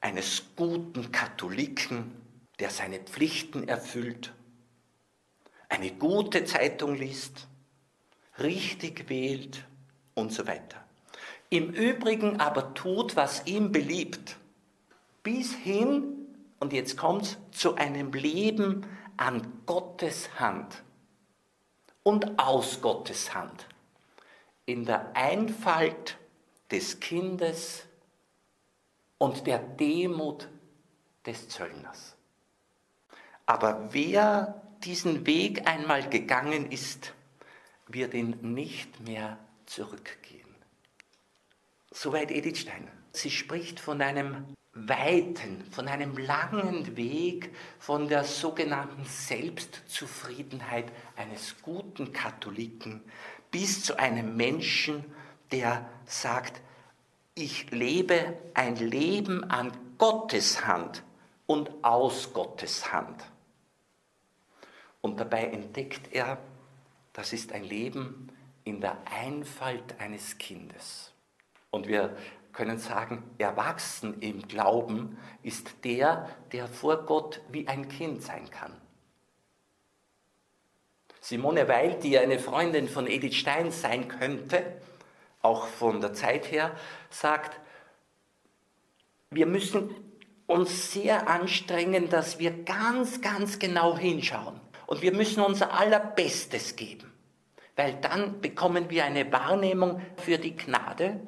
eines 0.00 0.44
guten 0.56 1.12
Katholiken, 1.12 2.12
der 2.58 2.70
seine 2.70 3.00
Pflichten 3.00 3.68
erfüllt, 3.68 4.32
eine 5.68 5.92
gute 5.92 6.44
Zeitung 6.44 6.94
liest, 6.94 7.48
richtig 8.38 9.08
wählt 9.08 9.64
und 10.14 10.32
so 10.32 10.46
weiter 10.46 10.81
im 11.52 11.68
Übrigen 11.74 12.40
aber 12.40 12.72
tut, 12.72 13.14
was 13.14 13.46
ihm 13.46 13.72
beliebt, 13.72 14.36
bis 15.22 15.54
hin, 15.54 16.26
und 16.60 16.72
jetzt 16.72 16.96
kommt 16.96 17.38
zu 17.50 17.74
einem 17.74 18.12
Leben 18.12 18.86
an 19.18 19.60
Gottes 19.66 20.40
Hand 20.40 20.82
und 22.02 22.38
aus 22.38 22.80
Gottes 22.80 23.34
Hand, 23.34 23.66
in 24.64 24.86
der 24.86 25.14
Einfalt 25.14 26.16
des 26.70 27.00
Kindes 27.00 27.84
und 29.18 29.46
der 29.46 29.58
Demut 29.58 30.48
des 31.26 31.50
Zöllners. 31.50 32.16
Aber 33.44 33.92
wer 33.92 34.62
diesen 34.84 35.26
Weg 35.26 35.68
einmal 35.68 36.08
gegangen 36.08 36.72
ist, 36.72 37.12
wird 37.88 38.14
ihn 38.14 38.38
nicht 38.40 39.00
mehr 39.00 39.36
zurückgehen. 39.66 40.21
Soweit 41.94 42.30
Edith 42.30 42.60
Stein. 42.60 42.88
Sie 43.12 43.30
spricht 43.30 43.78
von 43.78 44.00
einem 44.00 44.46
weiten, 44.72 45.66
von 45.70 45.86
einem 45.88 46.16
langen 46.16 46.96
Weg 46.96 47.54
von 47.78 48.08
der 48.08 48.24
sogenannten 48.24 49.04
Selbstzufriedenheit 49.04 50.90
eines 51.16 51.60
guten 51.60 52.12
Katholiken 52.14 53.02
bis 53.50 53.84
zu 53.84 53.98
einem 53.98 54.36
Menschen, 54.36 55.04
der 55.50 55.86
sagt, 56.06 56.62
ich 57.34 57.70
lebe 57.70 58.38
ein 58.54 58.76
Leben 58.76 59.44
an 59.50 59.72
Gottes 59.98 60.66
Hand 60.66 61.02
und 61.46 61.70
aus 61.82 62.32
Gottes 62.32 62.90
Hand. 62.90 63.22
Und 65.02 65.20
dabei 65.20 65.44
entdeckt 65.48 66.12
er, 66.12 66.38
das 67.12 67.34
ist 67.34 67.52
ein 67.52 67.64
Leben 67.64 68.28
in 68.64 68.80
der 68.80 68.96
Einfalt 69.10 70.00
eines 70.00 70.38
Kindes. 70.38 71.11
Und 71.72 71.88
wir 71.88 72.14
können 72.52 72.78
sagen, 72.78 73.22
erwachsen 73.38 74.20
im 74.20 74.46
Glauben 74.46 75.16
ist 75.42 75.84
der, 75.84 76.28
der 76.52 76.68
vor 76.68 77.06
Gott 77.06 77.40
wie 77.50 77.66
ein 77.66 77.88
Kind 77.88 78.22
sein 78.22 78.48
kann. 78.50 78.72
Simone 81.20 81.66
Weil, 81.68 81.98
die 81.98 82.18
eine 82.18 82.38
Freundin 82.38 82.88
von 82.88 83.06
Edith 83.06 83.36
Stein 83.36 83.70
sein 83.70 84.08
könnte, 84.08 84.64
auch 85.40 85.66
von 85.66 86.02
der 86.02 86.12
Zeit 86.12 86.52
her, 86.52 86.76
sagt, 87.08 87.58
wir 89.30 89.46
müssen 89.46 89.94
uns 90.46 90.92
sehr 90.92 91.26
anstrengen, 91.28 92.10
dass 92.10 92.38
wir 92.38 92.64
ganz, 92.64 93.22
ganz 93.22 93.58
genau 93.58 93.96
hinschauen. 93.96 94.60
Und 94.86 95.00
wir 95.00 95.14
müssen 95.14 95.42
unser 95.42 95.72
Allerbestes 95.72 96.76
geben, 96.76 97.10
weil 97.76 97.94
dann 97.94 98.42
bekommen 98.42 98.90
wir 98.90 99.04
eine 99.04 99.32
Wahrnehmung 99.32 100.02
für 100.18 100.36
die 100.36 100.54
Gnade 100.54 101.20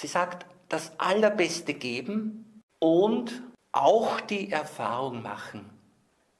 Sie 0.00 0.06
sagt, 0.06 0.46
das 0.68 0.92
Allerbeste 1.00 1.74
geben 1.74 2.62
und 2.78 3.42
auch 3.72 4.20
die 4.20 4.52
Erfahrung 4.52 5.22
machen, 5.22 5.68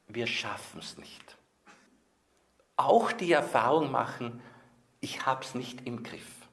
wir 0.07 0.27
schaffen 0.27 0.79
es 0.79 0.97
nicht. 0.97 1.37
Auch 2.77 3.11
die 3.11 3.33
Erfahrung 3.33 3.91
machen, 3.91 4.41
ich 5.01 5.25
habe 5.25 5.43
es 5.43 5.55
nicht 5.55 5.85
im 5.85 6.03
Griff. 6.03 6.47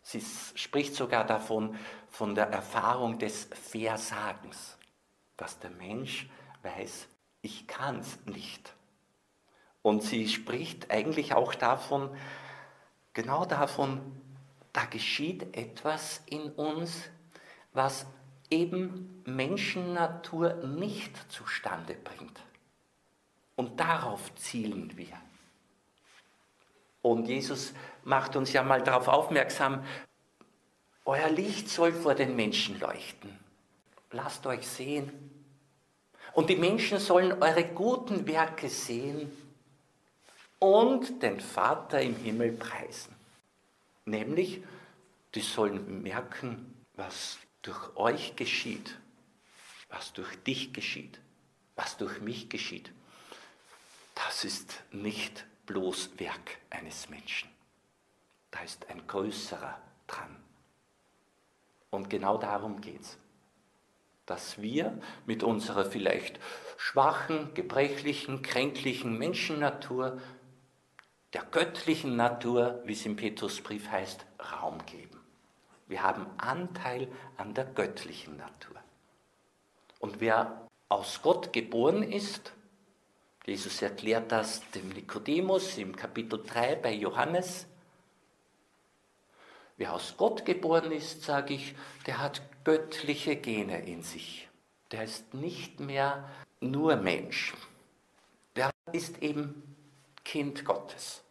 Sie 0.00 0.24
spricht 0.54 0.94
sogar 0.94 1.26
davon, 1.26 1.76
von 2.08 2.34
der 2.34 2.46
Erfahrung 2.46 3.18
des 3.18 3.50
Versagens, 3.52 4.78
dass 5.36 5.58
der 5.58 5.68
Mensch 5.68 6.26
weiß, 6.62 7.06
ich 7.42 7.66
kann 7.66 7.98
es 7.98 8.18
nicht. 8.24 8.74
Und 9.82 10.02
sie 10.02 10.26
spricht 10.26 10.90
eigentlich 10.90 11.34
auch 11.34 11.54
davon, 11.54 12.16
genau 13.12 13.44
davon, 13.44 14.00
da 14.72 14.84
geschieht 14.84 15.56
etwas 15.56 16.22
in 16.26 16.50
uns, 16.52 17.08
was 17.72 18.06
eben 18.50 19.22
Menschennatur 19.26 20.54
nicht 20.54 21.16
zustande 21.30 21.94
bringt. 21.94 22.40
Und 23.56 23.78
darauf 23.78 24.34
zielen 24.36 24.96
wir. 24.96 25.16
Und 27.02 27.26
Jesus 27.26 27.72
macht 28.04 28.36
uns 28.36 28.52
ja 28.52 28.62
mal 28.62 28.82
darauf 28.82 29.08
aufmerksam, 29.08 29.84
euer 31.04 31.30
Licht 31.30 31.68
soll 31.68 31.92
vor 31.92 32.14
den 32.14 32.36
Menschen 32.36 32.78
leuchten. 32.78 33.38
Lasst 34.12 34.46
euch 34.46 34.66
sehen. 34.66 35.12
Und 36.32 36.50
die 36.50 36.56
Menschen 36.56 36.98
sollen 36.98 37.42
eure 37.42 37.64
guten 37.64 38.26
Werke 38.26 38.68
sehen 38.68 39.30
und 40.58 41.22
den 41.22 41.40
Vater 41.40 42.00
im 42.00 42.14
Himmel 42.16 42.52
preisen. 42.52 43.19
Nämlich, 44.04 44.62
die 45.34 45.40
sollen 45.40 46.02
merken, 46.02 46.74
was 46.94 47.38
durch 47.62 47.96
euch 47.96 48.36
geschieht, 48.36 48.98
was 49.88 50.12
durch 50.12 50.36
dich 50.42 50.72
geschieht, 50.72 51.20
was 51.76 51.96
durch 51.96 52.20
mich 52.20 52.48
geschieht. 52.48 52.92
Das 54.14 54.44
ist 54.44 54.82
nicht 54.92 55.46
bloß 55.66 56.18
Werk 56.18 56.58
eines 56.70 57.08
Menschen. 57.08 57.48
Da 58.50 58.60
ist 58.60 58.88
ein 58.90 59.06
größerer 59.06 59.80
dran. 60.06 60.36
Und 61.90 62.10
genau 62.10 62.38
darum 62.38 62.80
geht 62.80 63.00
es. 63.00 63.18
Dass 64.26 64.60
wir 64.60 65.00
mit 65.26 65.42
unserer 65.42 65.84
vielleicht 65.84 66.38
schwachen, 66.76 67.52
gebrechlichen, 67.54 68.42
kränklichen 68.42 69.18
Menschennatur 69.18 70.20
der 71.32 71.42
göttlichen 71.42 72.16
Natur, 72.16 72.80
wie 72.84 72.92
es 72.92 73.06
im 73.06 73.16
Petrusbrief 73.16 73.90
heißt, 73.90 74.26
Raum 74.52 74.84
geben. 74.86 75.20
Wir 75.86 76.02
haben 76.02 76.26
Anteil 76.38 77.08
an 77.36 77.54
der 77.54 77.64
göttlichen 77.64 78.36
Natur. 78.36 78.76
Und 79.98 80.20
wer 80.20 80.68
aus 80.88 81.20
Gott 81.22 81.52
geboren 81.52 82.02
ist, 82.02 82.52
Jesus 83.46 83.80
erklärt 83.82 84.30
das 84.32 84.68
dem 84.70 84.90
Nikodemus 84.90 85.78
im 85.78 85.96
Kapitel 85.96 86.42
3 86.44 86.76
bei 86.76 86.92
Johannes, 86.92 87.66
wer 89.76 89.94
aus 89.94 90.14
Gott 90.16 90.44
geboren 90.44 90.92
ist, 90.92 91.22
sage 91.22 91.54
ich, 91.54 91.74
der 92.06 92.18
hat 92.18 92.42
göttliche 92.64 93.36
Gene 93.36 93.84
in 93.86 94.02
sich. 94.02 94.48
Der 94.92 95.04
ist 95.04 95.32
nicht 95.34 95.80
mehr 95.80 96.28
nur 96.60 96.96
Mensch. 96.96 97.54
Der 98.56 98.70
ist 98.92 99.22
eben 99.22 99.69
Kind 100.24 100.64
Gottes. 100.64 101.22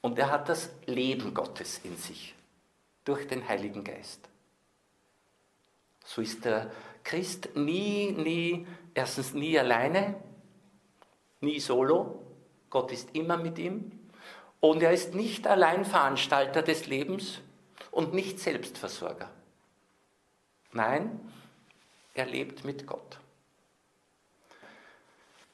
Und 0.00 0.18
er 0.18 0.30
hat 0.30 0.48
das 0.48 0.70
Leben 0.86 1.34
Gottes 1.34 1.80
in 1.84 1.96
sich 1.96 2.34
durch 3.04 3.26
den 3.26 3.46
Heiligen 3.46 3.84
Geist. 3.84 4.28
So 6.04 6.22
ist 6.22 6.44
der 6.44 6.70
Christ 7.04 7.50
nie, 7.54 8.12
nie, 8.12 8.66
erstens 8.94 9.32
nie 9.34 9.58
alleine, 9.58 10.16
nie 11.40 11.60
solo. 11.60 12.22
Gott 12.68 12.92
ist 12.92 13.14
immer 13.14 13.36
mit 13.36 13.58
ihm. 13.58 13.92
Und 14.60 14.82
er 14.82 14.92
ist 14.92 15.14
nicht 15.14 15.46
allein 15.46 15.84
Veranstalter 15.84 16.62
des 16.62 16.86
Lebens 16.86 17.40
und 17.90 18.12
nicht 18.12 18.38
Selbstversorger. 18.38 19.30
Nein, 20.72 21.20
er 22.14 22.26
lebt 22.26 22.64
mit 22.64 22.86
Gott. 22.86 23.19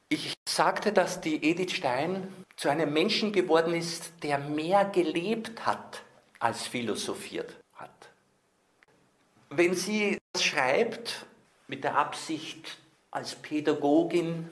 Ich 0.08 0.34
sagte, 0.48 0.92
dass 0.92 1.20
die 1.20 1.42
Edith 1.44 1.72
Stein 1.72 2.32
zu 2.56 2.68
einem 2.68 2.92
Menschen 2.92 3.32
geworden 3.32 3.74
ist, 3.74 4.12
der 4.22 4.38
mehr 4.38 4.84
gelebt 4.84 5.66
hat 5.66 6.02
als 6.38 6.66
philosophiert 6.66 7.56
hat. 7.74 8.10
Wenn 9.50 9.74
sie 9.74 10.18
das 10.32 10.44
schreibt 10.44 11.26
mit 11.66 11.82
der 11.82 11.96
Absicht 11.96 12.78
als 13.10 13.34
Pädagogin 13.34 14.50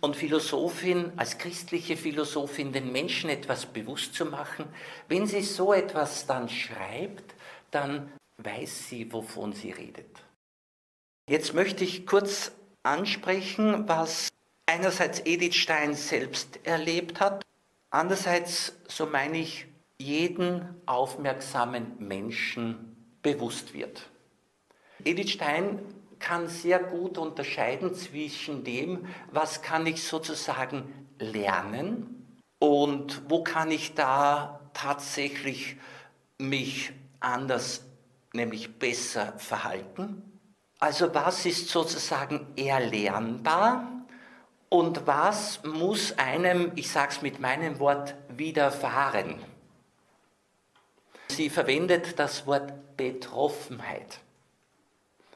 und 0.00 0.16
Philosophin, 0.16 1.12
als 1.16 1.36
christliche 1.38 1.96
Philosophin 1.96 2.72
den 2.72 2.92
Menschen 2.92 3.28
etwas 3.28 3.66
bewusst 3.66 4.14
zu 4.14 4.24
machen, 4.24 4.66
wenn 5.08 5.26
sie 5.26 5.42
so 5.42 5.72
etwas 5.72 6.26
dann 6.26 6.48
schreibt, 6.48 7.34
dann 7.70 8.12
weiß 8.38 8.88
sie, 8.88 9.12
wovon 9.12 9.52
sie 9.52 9.70
redet. 9.70 10.22
Jetzt 11.28 11.54
möchte 11.54 11.84
ich 11.84 12.06
kurz 12.06 12.52
ansprechen, 12.82 13.88
was 13.88 14.33
einerseits 14.66 15.20
Edith 15.24 15.54
Stein 15.54 15.94
selbst 15.94 16.60
erlebt 16.64 17.20
hat, 17.20 17.44
andererseits, 17.90 18.74
so 18.88 19.06
meine 19.06 19.38
ich, 19.38 19.66
jeden 19.98 20.74
aufmerksamen 20.86 21.94
Menschen 21.98 22.96
bewusst 23.22 23.74
wird. 23.74 24.10
Edith 25.04 25.30
Stein 25.30 25.80
kann 26.18 26.48
sehr 26.48 26.78
gut 26.78 27.18
unterscheiden 27.18 27.94
zwischen 27.94 28.64
dem, 28.64 29.06
was 29.30 29.62
kann 29.62 29.86
ich 29.86 30.02
sozusagen 30.02 31.08
lernen 31.18 32.38
und 32.58 33.22
wo 33.28 33.42
kann 33.44 33.70
ich 33.70 33.94
da 33.94 34.60
tatsächlich 34.72 35.76
mich 36.38 36.92
anders, 37.20 37.84
nämlich 38.32 38.78
besser 38.78 39.34
verhalten. 39.38 40.22
Also 40.80 41.14
was 41.14 41.46
ist 41.46 41.68
sozusagen 41.68 42.46
erlernbar 42.56 43.93
und 44.74 45.06
was 45.06 45.62
muss 45.62 46.18
einem, 46.18 46.72
ich 46.74 46.90
sage 46.90 47.12
es 47.12 47.22
mit 47.22 47.38
meinem 47.38 47.78
Wort, 47.78 48.16
widerfahren? 48.28 49.36
Sie 51.28 51.48
verwendet 51.48 52.18
das 52.18 52.44
Wort 52.48 52.96
Betroffenheit. 52.96 54.18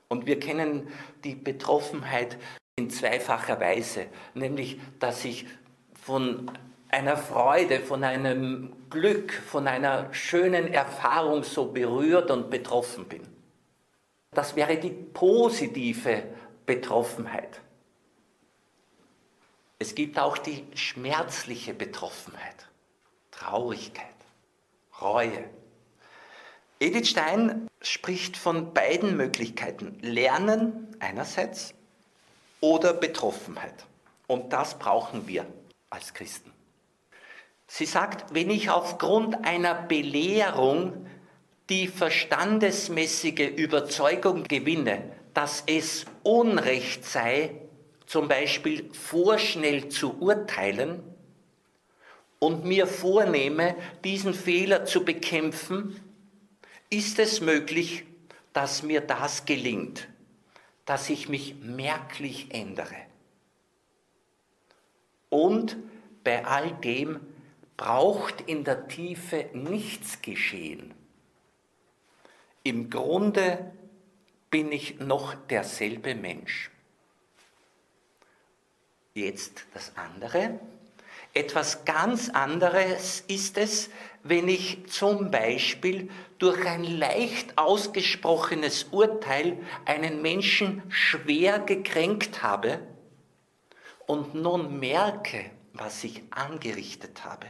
Und 0.09 0.27
wir 0.27 0.40
kennen 0.40 0.88
die 1.22 1.37
Betroffenheit 1.37 2.37
in 2.74 2.90
zweifacher 2.90 3.61
Weise, 3.61 4.07
nämlich 4.35 4.81
dass 4.98 5.24
ich 5.24 5.46
von 5.94 6.51
einer 6.88 7.16
Freude, 7.16 7.79
von 7.79 8.03
einem 8.03 8.72
Glück, 8.90 9.33
von 9.33 9.68
einer 9.68 10.12
schönen 10.12 10.74
Erfahrung 10.74 11.44
so 11.44 11.66
berührt 11.66 12.33
und 12.33 12.51
betroffen 12.51 13.05
bin. 13.05 13.22
Das 14.33 14.57
wäre 14.57 14.79
die 14.79 14.90
positive 14.90 16.24
Betroffenheit. 16.66 17.61
Es 19.78 19.94
gibt 19.94 20.18
auch 20.18 20.38
die 20.38 20.64
schmerzliche 20.74 21.72
Betroffenheit, 21.72 22.66
Traurigkeit, 23.30 24.06
Reue. 25.00 25.48
Edith 26.80 27.08
Stein 27.10 27.68
spricht 27.80 28.36
von 28.36 28.74
beiden 28.74 29.16
Möglichkeiten, 29.16 29.98
Lernen 30.00 30.96
einerseits 30.98 31.74
oder 32.60 32.92
Betroffenheit. 32.92 33.86
Und 34.26 34.52
das 34.52 34.78
brauchen 34.78 35.28
wir 35.28 35.46
als 35.90 36.12
Christen. 36.12 36.52
Sie 37.68 37.86
sagt, 37.86 38.34
wenn 38.34 38.50
ich 38.50 38.70
aufgrund 38.70 39.44
einer 39.44 39.74
Belehrung 39.74 41.06
die 41.68 41.86
verstandesmäßige 41.86 43.50
Überzeugung 43.56 44.44
gewinne, 44.44 45.12
dass 45.34 45.62
es 45.66 46.06
Unrecht 46.24 47.04
sei, 47.04 47.67
zum 48.08 48.26
Beispiel 48.26 48.90
vorschnell 48.94 49.90
zu 49.90 50.18
urteilen 50.18 51.02
und 52.38 52.64
mir 52.64 52.86
vornehme, 52.86 53.76
diesen 54.02 54.32
Fehler 54.32 54.86
zu 54.86 55.04
bekämpfen, 55.04 56.00
ist 56.88 57.18
es 57.18 57.42
möglich, 57.42 58.06
dass 58.54 58.82
mir 58.82 59.02
das 59.02 59.44
gelingt, 59.44 60.08
dass 60.86 61.10
ich 61.10 61.28
mich 61.28 61.56
merklich 61.56 62.46
ändere. 62.54 62.96
Und 65.28 65.76
bei 66.24 66.46
all 66.46 66.72
dem 66.72 67.20
braucht 67.76 68.40
in 68.46 68.64
der 68.64 68.88
Tiefe 68.88 69.50
nichts 69.52 70.22
geschehen. 70.22 70.94
Im 72.62 72.88
Grunde 72.88 73.70
bin 74.48 74.72
ich 74.72 74.98
noch 74.98 75.34
derselbe 75.34 76.14
Mensch. 76.14 76.70
Jetzt 79.14 79.64
das 79.74 79.92
andere. 79.96 80.60
Etwas 81.34 81.84
ganz 81.84 82.30
anderes 82.30 83.22
ist 83.28 83.58
es, 83.58 83.90
wenn 84.22 84.48
ich 84.48 84.86
zum 84.88 85.30
Beispiel 85.30 86.10
durch 86.38 86.66
ein 86.66 86.84
leicht 86.84 87.56
ausgesprochenes 87.58 88.84
Urteil 88.90 89.58
einen 89.84 90.22
Menschen 90.22 90.82
schwer 90.88 91.58
gekränkt 91.58 92.42
habe 92.42 92.80
und 94.06 94.34
nun 94.34 94.78
merke, 94.78 95.50
was 95.72 96.02
ich 96.04 96.22
angerichtet 96.30 97.24
habe. 97.24 97.46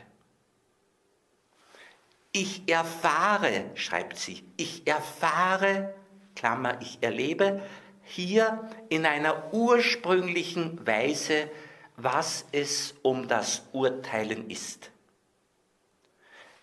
Ich 2.32 2.68
erfahre, 2.68 3.70
schreibt 3.74 4.18
sie, 4.18 4.44
ich 4.56 4.86
erfahre, 4.86 5.94
Klammer, 6.36 6.80
ich 6.80 6.98
erlebe, 7.00 7.62
hier 8.08 8.68
in 8.88 9.06
einer 9.06 9.52
ursprünglichen 9.52 10.86
Weise, 10.86 11.50
was 11.96 12.46
es 12.52 12.94
um 13.02 13.28
das 13.28 13.62
Urteilen 13.72 14.50
ist. 14.50 14.90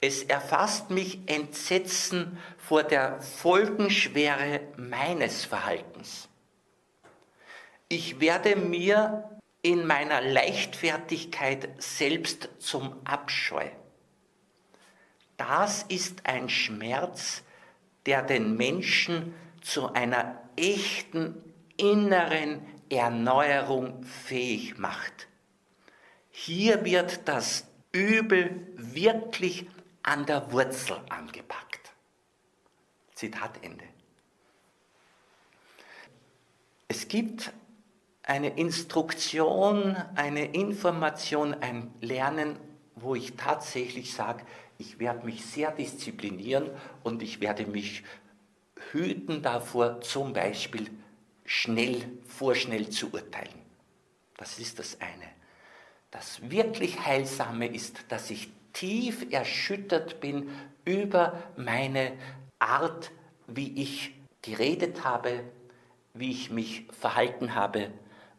Es 0.02 0.24
erfasst 0.24 0.90
mich 0.90 1.20
Entsetzen 1.26 2.38
vor 2.58 2.84
der 2.84 3.22
Folgenschwere 3.22 4.62
meines 4.78 5.46
Verhaltens. 5.46 6.30
Ich 7.88 8.20
werde 8.20 8.56
mir 8.56 9.30
in 9.62 9.88
meiner 9.88 10.22
Leichtfertigkeit 10.22 11.70
selbst 11.78 12.50
zum 12.60 12.96
Abscheu. 13.04 13.68
Das 15.38 15.84
ist 15.84 16.26
ein 16.28 16.50
Schmerz, 16.50 17.44
der 18.06 18.22
den 18.22 18.56
Menschen 18.56 19.34
zu 19.62 19.92
einer 19.94 20.45
echten 20.58 21.42
inneren 21.78 22.62
Erneuerung 22.90 24.04
fähig 24.04 24.78
macht. 24.78 25.28
Hier 26.32 26.86
wird 26.86 27.28
das 27.28 27.68
Übel 27.92 28.68
wirklich 28.76 29.68
an 30.04 30.26
der 30.26 30.52
Wurzel 30.52 30.98
angepackt. 31.10 31.94
Zitat 33.14 33.64
Ende. 33.64 33.86
Es 36.88 37.08
gibt 37.08 37.52
eine 38.24 38.50
Instruktion, 38.58 39.96
eine 40.16 40.46
Information, 40.54 41.54
ein 41.54 41.94
Lernen, 42.02 42.58
wo 42.96 43.16
ich 43.16 43.36
tatsächlich 43.36 44.14
sage, 44.14 44.46
ich 44.78 45.00
werde 45.00 45.26
mich 45.26 45.46
sehr 45.46 45.72
disziplinieren 45.72 46.70
und 47.04 47.24
ich 47.24 47.40
werde 47.40 47.66
mich 47.66 48.04
hüten 48.92 49.42
davor, 49.42 50.02
zum 50.02 50.34
Beispiel 50.34 50.90
schnell, 51.46 52.04
vorschnell 52.28 52.90
zu 52.90 53.12
urteilen. 53.14 53.62
Das 54.38 54.60
ist 54.60 54.80
das 54.80 55.00
eine. 55.00 55.30
Das 56.12 56.50
wirklich 56.50 57.06
Heilsame 57.06 57.68
ist, 57.68 58.06
dass 58.10 58.30
ich 58.30 58.50
tief 58.74 59.26
erschüttert 59.32 60.20
bin 60.20 60.50
über 60.84 61.44
meine 61.56 62.14
Art, 62.60 63.12
wie 63.48 63.82
ich 63.82 64.14
geredet 64.42 65.04
habe, 65.04 65.44
wie 66.14 66.32
ich 66.32 66.52
mich 66.52 66.86
verhalten 66.92 67.56
habe 67.56 67.92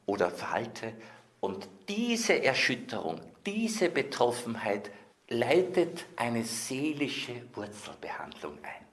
oder 0.07 0.31
verhalte. 0.31 0.93
Und 1.41 1.69
diese 1.89 2.43
Erschütterung, 2.43 3.21
diese 3.45 3.89
Betroffenheit 3.89 4.91
leitet 5.29 6.07
eine 6.17 6.45
seelische 6.45 7.43
Wurzelbehandlung 7.55 8.59
ein. 8.63 8.86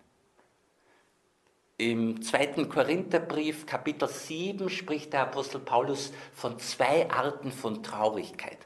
Im 1.83 2.21
zweiten 2.21 2.69
Korintherbrief, 2.69 3.65
Kapitel 3.65 4.07
7, 4.07 4.69
spricht 4.69 5.11
der 5.11 5.23
Apostel 5.23 5.59
Paulus 5.59 6.13
von 6.33 6.57
zwei 6.57 7.11
Arten 7.11 7.51
von 7.51 7.83
Traurigkeit. 7.83 8.59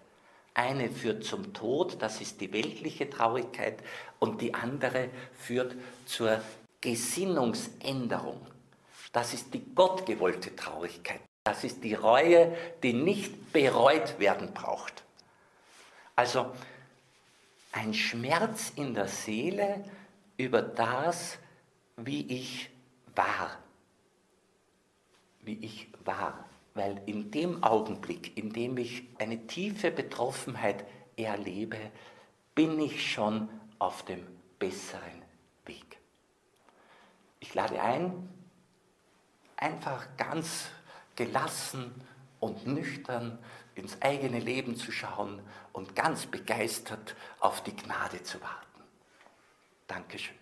Eine 0.53 0.91
führt 0.91 1.23
zum 1.23 1.51
Tod, 1.51 1.99
das 1.99 2.21
ist 2.21 2.39
die 2.41 2.53
weltliche 2.53 3.09
Traurigkeit, 3.09 3.81
und 4.19 4.39
die 4.39 4.53
andere 4.53 5.09
führt 5.33 5.73
zur 6.05 6.39
Gesinnungsänderung. 6.79 8.39
Das 9.11 9.33
ist 9.33 9.51
die 9.51 9.65
gottgewollte 9.73 10.55
Traurigkeit. 10.55 11.21
Das 11.43 11.63
ist 11.63 11.83
die 11.83 11.95
Reue, 11.95 12.55
die 12.83 12.93
nicht 12.93 13.51
bereut 13.51 14.19
werden 14.19 14.53
braucht. 14.53 15.03
Also 16.15 16.51
ein 17.71 17.95
Schmerz 17.95 18.73
in 18.75 18.93
der 18.93 19.07
Seele 19.07 19.83
über 20.37 20.61
das, 20.61 21.39
wie 21.95 22.21
ich 22.27 22.69
war. 23.17 23.57
Wie 25.41 25.57
ich 25.63 25.89
war. 26.05 26.45
Weil 26.73 27.01
in 27.07 27.31
dem 27.31 27.63
Augenblick, 27.63 28.37
in 28.37 28.53
dem 28.53 28.77
ich 28.77 29.03
eine 29.17 29.47
tiefe 29.47 29.91
Betroffenheit 29.91 30.85
erlebe, 31.15 31.79
bin 32.53 32.79
ich 32.79 33.11
schon 33.11 33.49
auf 33.79 34.05
dem 34.05 34.25
besseren 34.59 35.21
Weg. 35.65 35.99
Ich 37.39 37.53
lade 37.53 37.81
ein, 37.81 38.29
einfach 39.55 40.07
ganz 40.17 40.67
gelassen 41.15 41.93
und 42.39 42.67
nüchtern 42.67 43.39
ins 43.75 44.01
eigene 44.01 44.39
Leben 44.39 44.75
zu 44.75 44.91
schauen 44.91 45.41
und 45.73 45.95
ganz 45.95 46.25
begeistert 46.25 47.15
auf 47.39 47.63
die 47.63 47.75
Gnade 47.75 48.21
zu 48.23 48.41
warten. 48.41 48.83
Dankeschön. 49.87 50.35